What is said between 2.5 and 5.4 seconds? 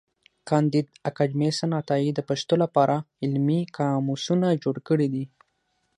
له پاره علمي قاموسونه جوړ کړي دي.